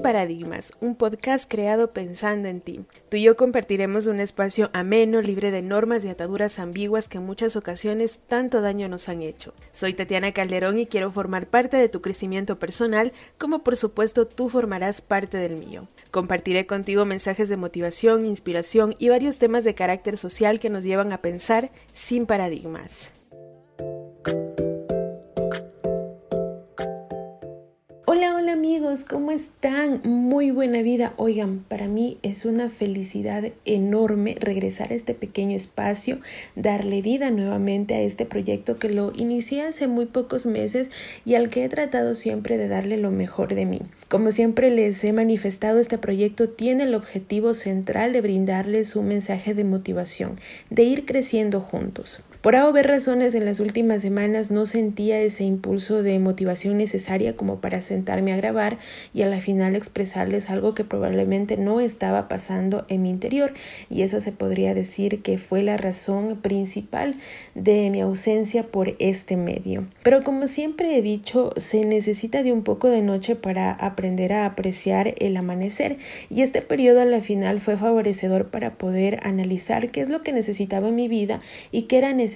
Paradigmas, 0.00 0.72
un 0.80 0.94
podcast 0.94 1.50
creado 1.50 1.92
pensando 1.92 2.48
en 2.48 2.60
ti. 2.60 2.80
Tú 3.08 3.16
y 3.16 3.22
yo 3.22 3.36
compartiremos 3.36 4.06
un 4.06 4.20
espacio 4.20 4.70
ameno, 4.72 5.20
libre 5.20 5.50
de 5.50 5.62
normas 5.62 6.04
y 6.04 6.08
ataduras 6.08 6.58
ambiguas 6.58 7.08
que 7.08 7.18
en 7.18 7.26
muchas 7.26 7.56
ocasiones 7.56 8.20
tanto 8.26 8.60
daño 8.60 8.88
nos 8.88 9.08
han 9.08 9.22
hecho. 9.22 9.54
Soy 9.72 9.94
Tatiana 9.94 10.32
Calderón 10.32 10.78
y 10.78 10.86
quiero 10.86 11.10
formar 11.10 11.46
parte 11.46 11.76
de 11.76 11.88
tu 11.88 12.00
crecimiento 12.00 12.58
personal, 12.58 13.12
como 13.38 13.60
por 13.60 13.76
supuesto 13.76 14.26
tú 14.26 14.48
formarás 14.48 15.00
parte 15.00 15.36
del 15.36 15.56
mío. 15.56 15.88
Compartiré 16.10 16.66
contigo 16.66 17.04
mensajes 17.04 17.48
de 17.48 17.56
motivación, 17.56 18.26
inspiración 18.26 18.94
y 18.98 19.08
varios 19.08 19.38
temas 19.38 19.64
de 19.64 19.74
carácter 19.74 20.16
social 20.16 20.60
que 20.60 20.70
nos 20.70 20.84
llevan 20.84 21.12
a 21.12 21.22
pensar 21.22 21.70
sin 21.92 22.26
paradigmas. 22.26 23.12
Amigos, 28.58 29.04
¿cómo 29.04 29.30
están? 29.30 30.00
Muy 30.04 30.50
buena 30.50 30.82
vida. 30.82 31.12
Oigan, 31.16 31.64
para 31.68 31.86
mí 31.86 32.18
es 32.22 32.44
una 32.44 32.70
felicidad 32.70 33.44
enorme 33.64 34.36
regresar 34.40 34.90
a 34.90 34.94
este 34.94 35.14
pequeño 35.14 35.56
espacio, 35.56 36.18
darle 36.56 37.02
vida 37.02 37.30
nuevamente 37.30 37.94
a 37.94 38.00
este 38.00 38.24
proyecto 38.24 38.78
que 38.78 38.88
lo 38.88 39.12
inicié 39.14 39.62
hace 39.62 39.86
muy 39.86 40.06
pocos 40.06 40.46
meses 40.46 40.90
y 41.24 41.34
al 41.34 41.50
que 41.50 41.64
he 41.64 41.68
tratado 41.68 42.14
siempre 42.14 42.58
de 42.58 42.68
darle 42.68 42.96
lo 42.96 43.10
mejor 43.10 43.54
de 43.54 43.66
mí. 43.66 43.80
Como 44.08 44.30
siempre 44.30 44.70
les 44.70 45.04
he 45.04 45.12
manifestado, 45.12 45.78
este 45.78 45.98
proyecto 45.98 46.48
tiene 46.48 46.84
el 46.84 46.94
objetivo 46.94 47.54
central 47.54 48.12
de 48.12 48.22
brindarles 48.22 48.96
un 48.96 49.08
mensaje 49.08 49.54
de 49.54 49.64
motivación, 49.64 50.36
de 50.70 50.84
ir 50.84 51.04
creciendo 51.04 51.60
juntos. 51.60 52.24
Por 52.40 52.54
A 52.54 52.70
razones 52.70 53.34
en 53.34 53.44
las 53.44 53.58
últimas 53.58 54.00
semanas 54.00 54.52
no 54.52 54.64
sentía 54.64 55.18
ese 55.20 55.42
impulso 55.42 56.04
de 56.04 56.20
motivación 56.20 56.78
necesaria 56.78 57.34
como 57.34 57.60
para 57.60 57.80
sentarme 57.80 58.32
a 58.32 58.36
grabar 58.36 58.78
y 59.12 59.22
a 59.22 59.26
la 59.26 59.40
final 59.40 59.74
expresarles 59.74 60.48
algo 60.48 60.72
que 60.72 60.84
probablemente 60.84 61.56
no 61.56 61.80
estaba 61.80 62.28
pasando 62.28 62.86
en 62.88 63.02
mi 63.02 63.10
interior 63.10 63.54
y 63.90 64.02
esa 64.02 64.20
se 64.20 64.30
podría 64.30 64.72
decir 64.72 65.20
que 65.20 65.36
fue 65.36 65.64
la 65.64 65.78
razón 65.78 66.36
principal 66.40 67.16
de 67.56 67.90
mi 67.90 68.02
ausencia 68.02 68.62
por 68.62 68.94
este 69.00 69.36
medio. 69.36 69.88
Pero 70.04 70.22
como 70.22 70.46
siempre 70.46 70.96
he 70.96 71.02
dicho, 71.02 71.50
se 71.56 71.84
necesita 71.84 72.44
de 72.44 72.52
un 72.52 72.62
poco 72.62 72.88
de 72.88 73.02
noche 73.02 73.34
para 73.34 73.72
aprender 73.72 74.32
a 74.32 74.46
apreciar 74.46 75.12
el 75.18 75.36
amanecer 75.36 75.98
y 76.30 76.42
este 76.42 76.62
periodo 76.62 77.00
a 77.00 77.04
la 77.04 77.20
final 77.20 77.58
fue 77.58 77.76
favorecedor 77.76 78.46
para 78.46 78.74
poder 78.74 79.18
analizar 79.24 79.90
qué 79.90 80.02
es 80.02 80.08
lo 80.08 80.22
que 80.22 80.32
necesitaba 80.32 80.86
en 80.86 80.94
mi 80.94 81.08
vida 81.08 81.40
y 81.72 81.82
qué 81.82 81.98
era 81.98 82.14
necesario 82.14 82.27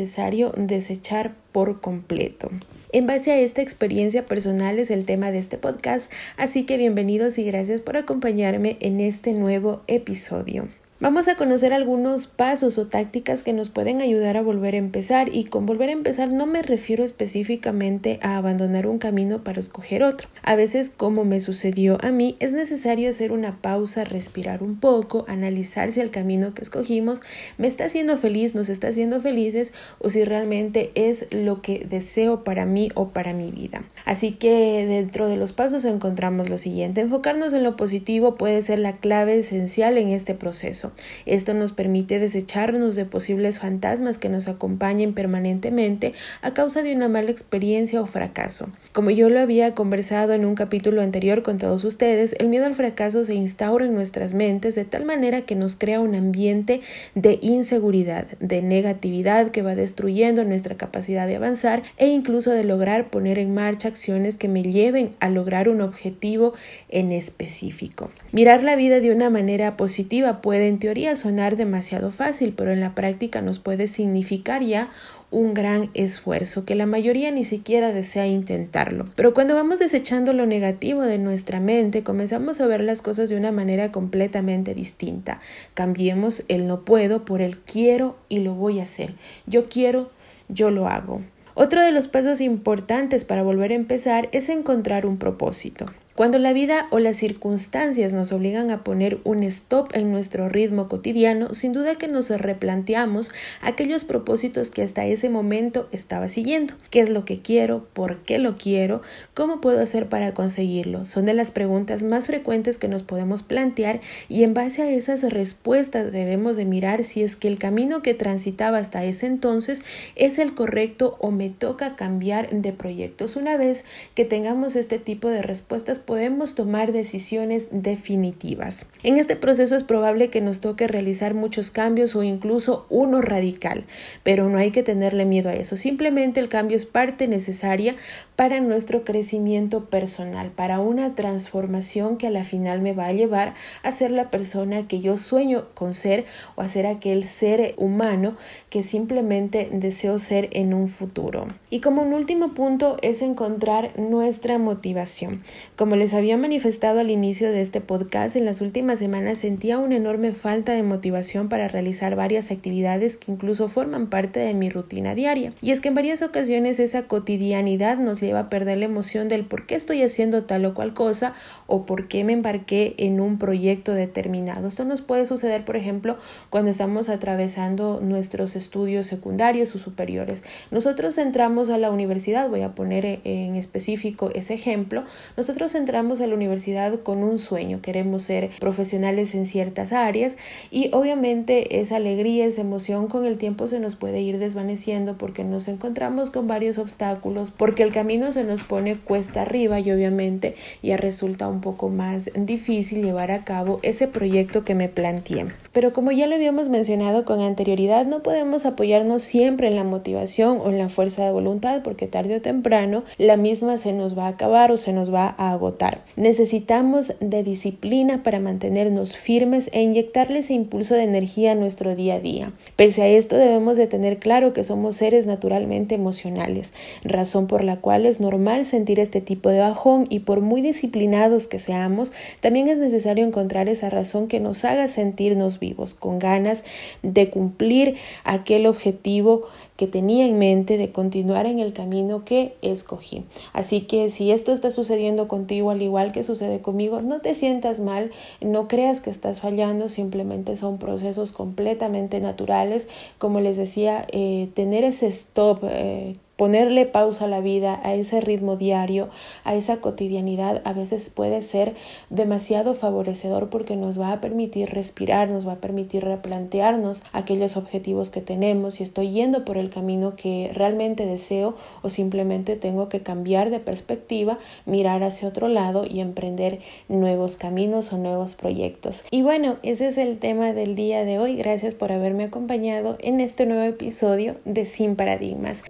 desechar 0.57 1.35
por 1.53 1.81
completo. 1.81 2.51
En 2.93 3.07
base 3.07 3.33
a 3.33 3.39
esta 3.39 3.63
experiencia 3.63 4.27
personal 4.27 4.79
es 4.79 4.91
el 4.91 5.05
tema 5.05 5.31
de 5.31 5.39
este 5.39 5.57
podcast, 5.57 6.11
así 6.37 6.65
que 6.65 6.77
bienvenidos 6.77 7.39
y 7.39 7.45
gracias 7.45 7.81
por 7.81 7.97
acompañarme 7.97 8.77
en 8.81 9.01
este 9.01 9.33
nuevo 9.33 9.83
episodio. 9.87 10.69
Vamos 11.03 11.27
a 11.27 11.35
conocer 11.35 11.73
algunos 11.73 12.29
pasos 12.29 12.79
o 12.79 12.87
tácticas 12.87 13.43
que 13.43 13.53
nos 13.53 13.71
pueden 13.71 14.01
ayudar 14.01 14.37
a 14.37 14.41
volver 14.41 14.77
a 14.77 14.79
empezar 14.79 15.35
y 15.35 15.47
con 15.47 15.67
volver 15.67 15.89
a 15.89 15.93
empezar 15.95 16.31
no 16.31 16.47
me 16.47 16.63
refiero 16.63 17.03
específicamente 17.03 18.21
a 18.23 18.37
abandonar 18.37 18.87
un 18.87 18.99
camino 18.99 19.43
para 19.43 19.59
escoger 19.59 20.05
otro. 20.05 20.29
A 20.45 20.55
veces, 20.55 20.91
como 20.91 21.25
me 21.25 21.41
sucedió 21.41 21.99
a 22.05 22.13
mí, 22.13 22.37
es 22.39 22.53
necesario 22.53 23.11
hacer 23.11 23.33
una 23.33 23.61
pausa, 23.61 24.05
respirar 24.05 24.63
un 24.63 24.79
poco, 24.79 25.25
analizar 25.27 25.91
si 25.91 25.99
el 25.99 26.11
camino 26.11 26.55
que 26.55 26.63
escogimos 26.63 27.21
me 27.59 27.67
está 27.67 27.87
haciendo 27.87 28.17
feliz, 28.17 28.55
nos 28.55 28.69
está 28.69 28.87
haciendo 28.87 29.21
felices 29.21 29.73
o 29.99 30.09
si 30.09 30.23
realmente 30.23 30.93
es 30.95 31.27
lo 31.33 31.63
que 31.63 31.85
deseo 31.91 32.45
para 32.45 32.65
mí 32.65 32.91
o 32.95 33.09
para 33.09 33.35
mi 33.35 33.51
vida. 33.51 33.83
Así 34.05 34.35
que 34.35 34.87
dentro 34.87 35.27
de 35.27 35.37
los 35.37 35.53
pasos 35.53 35.85
encontramos 35.85 36.49
lo 36.49 36.59
siguiente. 36.59 37.01
Enfocarnos 37.01 37.53
en 37.55 37.65
lo 37.65 37.75
positivo 37.75 38.37
puede 38.37 38.63
ser 38.63 38.79
la 38.79 38.93
clave 38.93 39.41
esencial 39.41 39.99
en 39.99 40.11
este 40.11 40.37
proceso. 40.37 40.92
Esto 41.27 41.55
nos 41.55 41.73
permite 41.73 42.19
desecharnos 42.19 42.95
de 42.95 43.05
posibles 43.05 43.59
fantasmas 43.59 44.19
que 44.19 44.29
nos 44.29 44.49
acompañen 44.49 45.15
permanentemente 45.15 46.13
a 46.43 46.55
causa 46.55 46.83
de 46.83 46.95
una 46.95 47.09
mala 47.09 47.31
experiencia 47.31 48.01
o 48.01 48.07
fracaso. 48.07 48.69
Como 48.93 49.11
yo 49.11 49.29
lo 49.29 49.41
había 49.41 49.75
conversado 49.75 50.33
en 50.35 50.45
un 50.45 50.55
capítulo 50.55 51.03
anterior 51.03 51.43
con 51.43 51.59
todos 51.59 51.85
ustedes, 51.85 52.35
el 52.39 52.49
miedo 52.49 52.67
al 52.67 52.75
fracaso 52.75 53.25
se 53.25 53.35
instaura 53.35 53.87
en 53.87 53.95
nuestras 53.95 54.35
mentes 54.35 54.75
de 54.75 54.85
tal 54.85 55.05
manera 55.05 55.43
que 55.43 55.55
nos 55.55 55.77
crea 55.77 56.01
un 56.01 56.15
ambiente 56.15 56.81
de 57.15 57.39
inseguridad, 57.41 58.27
de 58.41 58.63
negatividad 58.63 59.51
que 59.51 59.63
va 59.63 59.75
destruyendo 59.75 60.45
nuestra 60.45 60.77
capacidad 60.77 61.27
de 61.27 61.37
avanzar 61.37 61.83
e 61.97 62.09
incluso 62.09 62.51
de 62.51 62.65
lograr 62.65 63.11
poner 63.11 63.39
en 63.39 63.55
marcha 63.55 63.89
acciones 63.89 64.37
que 64.37 64.49
me 64.49 64.63
lleven 64.63 65.15
a 65.21 65.29
lograr 65.29 65.69
un 65.69 65.81
objetivo 65.81 66.55
en 66.89 67.13
específico. 67.13 68.11
Mirar 68.33 68.63
la 68.63 68.77
vida 68.77 69.01
de 69.01 69.13
una 69.13 69.31
manera 69.31 69.77
positiva 69.77 70.41
puede 70.41 70.69
teoría 70.83 71.15
sonar 71.15 71.57
demasiado 71.57 72.11
fácil, 72.11 72.55
pero 72.57 72.73
en 72.73 72.81
la 72.81 72.93
práctica 72.93 73.41
nos 73.41 73.61
puede 73.61 73.87
significar 73.87 74.65
ya 74.65 74.91
un 75.31 75.55
gran 75.55 75.91
esfuerzo 75.95 76.65
que 76.65 76.75
la 76.75 76.87
mayoría 76.87 77.31
ni 77.31 77.45
siquiera 77.45 77.93
desea 77.93 78.27
intentarlo. 78.27 79.05
Pero 79.15 79.33
cuando 79.33 79.55
vamos 79.55 79.79
desechando 79.79 80.33
lo 80.33 80.45
negativo 80.45 81.03
de 81.03 81.19
nuestra 81.19 81.61
mente, 81.61 82.03
comenzamos 82.03 82.61
a 82.61 82.67
ver 82.67 82.81
las 82.81 83.01
cosas 83.01 83.29
de 83.29 83.37
una 83.37 83.53
manera 83.53 83.93
completamente 83.93 84.75
distinta. 84.75 85.41
Cambiemos 85.75 86.43
el 86.49 86.67
no 86.67 86.85
puedo 86.85 87.25
por 87.25 87.43
el 87.43 87.61
quiero 87.61 88.17
y 88.29 88.41
lo 88.41 88.55
voy 88.55 88.81
a 88.81 88.83
hacer. 88.83 89.15
Yo 89.47 89.69
quiero, 89.69 90.11
yo 90.49 90.73
lo 90.73 90.89
hago. 90.89 91.23
Otro 91.55 91.81
de 91.81 91.93
los 91.93 92.09
pasos 92.09 92.41
importantes 92.41 93.25
para 93.25 93.45
volver 93.45 93.71
a 93.71 93.77
empezar 93.77 94.29
es 94.33 94.49
encontrar 94.49 95.07
un 95.07 95.17
propósito. 95.17 95.87
Cuando 96.15 96.39
la 96.39 96.53
vida 96.53 96.89
o 96.91 96.99
las 96.99 97.17
circunstancias 97.17 98.13
nos 98.13 98.33
obligan 98.33 98.71
a 98.71 98.85
poner 98.85 99.21
un 99.25 99.43
stop 99.45 99.89
en 99.95 100.13
nuestro 100.13 100.51
ritmo 100.51 100.87
cotidiano, 100.87 101.55
sin 101.55 101.73
duda 101.73 101.97
que 101.97 102.07
nos 102.07 102.29
replanteamos 102.29 103.33
aquellos 103.63 104.05
propósitos 104.05 104.71
que 104.71 104.83
hasta 104.83 105.07
ese 105.07 105.31
momento 105.31 105.89
estaba 105.91 106.29
siguiendo. 106.29 106.75
¿Qué 106.91 107.01
es 107.01 107.09
lo 107.09 107.25
que 107.25 107.41
quiero? 107.41 107.87
¿Por 107.95 108.19
qué 108.25 108.39
lo 108.39 108.59
quiero? 108.59 109.01
¿Cómo 109.33 109.63
puedo 109.63 109.81
hacer 109.81 110.11
para 110.11 110.35
conseguirlo? 110.35 111.07
Son 111.07 111.25
de 111.25 111.33
las 111.33 111.51
preguntas 111.51 112.03
más 112.03 112.27
frecuentes 112.27 112.77
que 112.77 112.89
nos 112.89 113.03
podemos 113.03 113.43
plantear 113.43 114.03
y 114.29 114.43
en 114.43 114.53
base 114.53 114.83
a 114.83 114.91
esas 114.91 115.23
respuestas 115.23 116.13
debemos 116.13 116.57
de 116.57 116.67
mirar 116.67 117.05
si 117.05 117.23
es 117.23 117.37
que 117.37 117.49
el 117.49 117.59
camino 117.59 118.03
que 118.03 118.13
transitaba 118.13 118.77
hasta 118.77 119.03
ese 119.03 119.25
entonces 119.25 119.83
es 120.17 120.39
el 120.39 120.55
correcto 120.55 121.17
o 121.21 121.31
me 121.31 121.49
toca 121.49 121.97
cambiar 121.97 122.51
de 122.51 122.75
proyectos. 122.75 123.37
Una 123.37 123.57
vez 123.57 123.87
que 124.15 124.27
tengamos 124.27 124.77
este 124.77 124.99
tipo 124.99 125.31
de 125.31 125.41
respuestas 125.41 126.02
podemos 126.03 126.55
tomar 126.55 126.93
decisiones 126.93 127.69
definitivas. 127.71 128.87
En 129.03 129.17
este 129.17 129.37
proceso 129.37 129.75
es 129.75 129.83
probable 129.83 130.29
que 130.29 130.41
nos 130.41 130.61
toque 130.61 130.87
realizar 130.87 131.35
muchos 131.35 131.71
cambios 131.71 132.15
o 132.15 132.23
incluso 132.23 132.87
uno 132.91 133.23
radical, 133.23 133.85
pero 134.23 134.49
no 134.49 134.59
hay 134.59 134.71
que 134.71 134.83
tenerle 134.83 135.25
miedo 135.25 135.49
a 135.49 135.55
eso. 135.55 135.77
Simplemente 135.77 136.41
el 136.41 136.49
cambio 136.49 136.77
es 136.77 136.85
parte 136.85 137.29
necesaria 137.29 137.97
para 138.37 138.61
nuestro 138.61 139.05
crecimiento 139.05 139.87
personal, 139.87 140.51
para 140.51 140.81
una 140.81 141.15
transformación 141.15 142.17
que 142.17 142.27
a 142.27 142.31
la 142.31 142.45
final 142.45 142.81
me 142.81 142.93
va 142.93 143.07
a 143.07 143.13
llevar 143.13 143.55
a 143.83 143.93
ser 143.93 144.11
la 144.11 144.31
persona 144.31 144.89
que 144.89 145.01
yo 145.01 145.17
sueño 145.17 145.67
con 145.75 145.95
ser 145.95 146.25
o 146.57 146.63
a 146.63 146.69
ser 146.69 146.87
aquel 146.87 147.27
ser 147.27 147.75
humano 147.77 148.37
que 148.69 148.83
simplemente 148.83 149.69
deseo 149.73 150.19
ser 150.19 150.49
en 150.53 150.75
un 150.75 150.89
futuro. 150.89 151.49
Y 151.71 151.81
como 151.81 152.03
un 152.03 152.13
último 152.13 152.55
punto 152.55 152.97
es 153.03 153.23
encontrar 153.23 153.99
nuestra 153.99 154.59
motivación. 154.59 155.43
Como 155.77 155.92
les 155.97 156.15
había 156.15 156.37
manifestado 156.37 157.01
al 157.01 157.11
inicio 157.11 157.51
de 157.51 157.61
este 157.61 157.81
podcast, 157.81 158.37
en 158.37 158.45
las 158.45 158.61
últimas 158.61 159.01
semanas 159.01 159.39
sentía 159.39 159.79
una 159.79 159.97
enorme 159.97 160.33
falta 160.33 160.73
de 160.73 160.83
motivación 160.83 161.49
para 161.49 161.69
realizar 161.69 162.15
varias 162.15 162.51
actividades 162.51 163.17
que 163.17 163.33
incluso 163.33 163.69
forman 163.69 164.09
parte 164.09 164.41
de 164.41 164.55
mi 164.55 164.71
rutina 164.71 165.15
diaria. 165.15 165.53
Y 165.61 165.73
es 165.73 165.81
que 165.81 165.89
en 165.89 165.95
varias 165.95 166.23
ocasiones 166.23 166.79
esa 166.79 167.09
cotidianidad 167.09 167.99
nos 167.99 168.21
lleva 168.21 168.41
a 168.41 168.49
perder 168.49 168.79
la 168.79 168.85
emoción 168.85 169.29
del 169.29 169.45
por 169.45 169.67
qué 169.67 169.75
estoy 169.75 170.03
haciendo 170.03 170.45
tal 170.45 170.65
o 170.65 170.75
cual 170.75 170.95
cosa 170.95 171.35
o 171.67 171.85
por 171.85 172.09
qué 172.09 172.23
me 172.23 172.33
embarqué 172.33 172.95
en 172.99 173.21
un 173.21 173.39
proyecto 173.39 173.93
determinado. 173.93 174.69
Esto 174.69 174.85
nos 174.85 175.01
puede 175.01 175.27
suceder, 175.27 175.65
por 175.65 175.77
ejemplo, 175.77 176.17
cuando 176.49 176.71
estamos 176.71 177.09
atravesando 177.09 178.01
nuestros 178.01 178.57
estudios 178.57 179.07
secundarios 179.09 179.75
o 179.75 179.79
superiores. 179.79 180.45
Nosotros 180.71 181.19
entramos 181.19 181.71
a 181.71 181.79
la 181.79 181.91
universidad, 181.91 182.49
voy 182.49 182.63
a 182.63 182.75
poner 182.75 183.21
en 183.25 183.57
específico 183.57 184.31
ese 184.35 184.55
ejemplo, 184.55 185.05
nosotros 185.37 185.75
entramos 185.75 185.82
a 186.21 186.27
la 186.27 186.35
universidad 186.35 187.01
con 187.01 187.23
un 187.23 187.39
sueño, 187.39 187.81
queremos 187.83 188.23
ser 188.23 188.51
profesionales 188.61 189.35
en 189.35 189.47
ciertas 189.47 189.93
áreas 189.93 190.37
y 190.71 190.91
obviamente 190.93 191.81
esa 191.81 191.97
alegría, 191.97 192.47
esa 192.47 192.61
emoción 192.61 193.09
con 193.09 193.25
el 193.25 193.37
tiempo 193.37 193.67
se 193.67 193.81
nos 193.81 193.97
puede 193.97 194.21
ir 194.21 194.39
desvaneciendo 194.39 195.19
porque 195.19 195.45
nos 195.45 195.69
encontramos 195.69 196.31
con 196.31 196.47
varios 196.47 196.79
obstáculos, 196.79 197.51
porque 197.51 197.83
el 197.83 197.93
camino 197.93 198.31
se 198.33 198.45
nos 198.45 198.63
pone 198.63 198.97
cuesta 198.97 199.43
arriba 199.43 199.81
y 199.81 199.91
obviamente 199.91 200.55
ya 200.83 200.97
resulta 200.97 201.49
un 201.49 201.61
poco 201.61 201.89
más 201.89 202.31
difícil 202.35 203.03
llevar 203.03 203.31
a 203.31 203.45
cabo 203.45 203.81
ese 203.83 204.07
proyecto 204.07 204.65
que 204.65 204.75
me 204.75 204.89
planteé. 204.89 205.47
Pero 205.73 205.95
como 205.95 206.13
ya 206.13 206.27
lo 206.27 206.35
habíamos 206.35 206.69
mencionado 206.69 207.25
con 207.25 207.41
anterioridad, 207.41 208.05
no 208.05 208.23
podemos 208.23 208.67
apoyarnos 208.67 209.23
siempre 209.23 209.69
en 209.69 209.77
la 209.77 209.85
motivación 209.85 210.59
o 210.59 210.69
en 210.69 210.77
la 210.77 210.91
fuerza 210.91 211.25
de 211.25 211.33
voluntad 211.33 211.83
porque 211.83 212.07
tarde 212.07 212.37
o 212.37 212.43
temprano 212.43 213.05
la 213.17 213.39
misma 213.39 213.79
se 213.79 213.95
nos 213.95 214.17
va 214.17 214.27
a 214.27 214.29
acabar 214.29 214.71
o 214.71 214.77
se 214.77 214.93
nos 214.93 215.13
va 215.13 215.35
a 215.39 215.53
agotar. 215.53 216.03
Necesitamos 216.17 217.15
de 217.21 217.43
disciplina 217.43 218.23
para 218.23 218.39
mantenernos 218.39 219.17
firmes 219.17 219.71
e 219.73 219.81
inyectarle 219.81 220.41
ese 220.41 220.53
impulso 220.53 220.95
de 220.95 221.05
energía 221.05 221.53
a 221.53 221.55
nuestro 221.55 221.97
día 221.97 222.17
a 222.17 222.21
día. 222.21 222.53
Pese 222.77 223.01
a 223.01 223.09
esto 223.09 223.37
debemos 223.37 223.79
de 223.79 223.87
tener 223.87 224.19
claro 224.19 224.53
que 224.53 224.65
somos 224.65 224.97
seres 224.97 225.27
naturalmente 225.27 225.95
emocionales, 225.95 226.75
razón 227.03 227.47
por 227.47 227.65
la 227.65 227.77
cual 227.77 228.05
es 228.05 228.21
normal 228.21 228.67
sentir 228.67 229.01
este 229.01 229.23
tipo 229.23 229.49
de 229.49 229.61
bajón 229.61 230.07
y 230.11 230.21
por 230.21 230.43
muy 230.43 230.61
disciplinados 230.61 231.47
que 231.47 231.59
seamos, 231.59 232.13
también 232.41 232.69
es 232.69 232.79
necesario 232.79 233.25
encontrar 233.25 233.69
esa 233.69 233.89
razón 233.89 234.29
que 234.29 234.39
nos 234.39 234.67
haga 234.67 234.89
sentirnos 234.89 235.61
vivos, 235.63 235.95
con 235.95 236.19
ganas 236.19 236.65
de 237.03 237.31
cumplir 237.31 237.97
aquel 238.25 238.67
objetivo 238.67 239.47
que 239.77 239.87
tenía 239.87 240.27
en 240.27 240.39
mente 240.39 240.79
de 240.79 240.93
continuar 240.93 241.47
en 241.47 241.59
el 241.59 241.73
camino 241.73 242.25
que 242.25 242.55
escogí. 242.63 243.25
Así 243.53 243.83
que 243.83 244.09
si 244.09 244.31
esto 244.31 244.53
está 244.53 244.71
sucediendo 244.71 245.29
contigo 245.29 245.71
al 245.71 245.83
igual 245.83 246.13
que 246.13 246.23
sucede 246.23 246.61
conmigo, 246.61 247.03
no 247.03 247.21
te 247.21 247.35
sientas 247.35 247.81
mal, 247.81 248.11
no 248.41 248.69
creas 248.69 249.01
que 249.01 249.11
estás 249.11 249.41
fallando, 249.41 249.89
simplemente 249.89 250.57
son 250.57 250.79
procesos 250.79 251.33
completamente 251.33 252.21
naturales. 252.21 252.89
Como 253.19 253.41
les 253.41 253.57
decía, 253.57 254.07
eh, 254.13 254.49
tener 254.55 254.85
ese 254.85 255.07
stop. 255.09 255.65
Eh, 255.65 256.15
Ponerle 256.43 256.87
pausa 256.87 257.27
a 257.27 257.29
la 257.29 257.41
vida, 257.41 257.79
a 257.85 257.95
ese 257.95 258.21
ritmo 258.21 258.57
diario, 258.57 259.11
a 259.45 259.55
esa 259.55 259.77
cotidianidad, 259.77 260.61
a 260.65 260.73
veces 260.73 261.09
puede 261.09 261.41
ser 261.41 261.77
demasiado 262.11 262.75
favorecedor 262.75 263.49
porque 263.49 263.77
nos 263.77 264.01
va 264.01 264.11
a 264.11 264.21
permitir 264.21 264.71
respirar, 264.71 265.29
nos 265.29 265.47
va 265.47 265.53
a 265.53 265.61
permitir 265.61 266.03
replantearnos 266.05 267.05
aquellos 267.13 267.57
objetivos 267.57 268.11
que 268.11 268.23
tenemos, 268.23 268.75
si 268.75 268.83
estoy 268.83 269.13
yendo 269.13 269.45
por 269.45 269.57
el 269.63 269.71
camino 269.71 270.15
que 270.17 270.51
realmente 270.53 271.07
deseo 271.07 271.57
o 271.81 271.89
simplemente 271.89 272.57
tengo 272.57 272.89
que 272.89 273.01
cambiar 273.01 273.51
de 273.51 273.61
perspectiva, 273.61 274.39
mirar 274.67 275.03
hacia 275.03 275.29
otro 275.29 275.49
lado 275.49 275.87
y 275.87 276.01
emprender 276.01 276.61
nuevos 276.89 277.37
caminos 277.37 277.93
o 277.93 277.99
nuevos 277.99 278.35
proyectos. 278.35 279.05
Y 279.11 279.23
bueno, 279.23 279.57
ese 279.63 279.89
es 279.89 279.97
el 279.97 280.19
tema 280.19 280.53
del 280.53 280.75
día 280.75 281.05
de 281.05 281.19
hoy. 281.19 281.37
Gracias 281.37 281.75
por 281.75 281.93
haberme 281.93 282.25
acompañado 282.25 282.97
en 283.01 283.21
este 283.21 283.47
nuevo 283.47 283.65
episodio 283.65 284.37
de 284.45 284.67
Sin 284.67 284.97
Paradigmas. 284.97 285.63